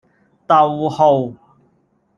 [0.47, 1.31] 逗號